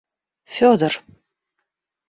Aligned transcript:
Федор 0.53 0.93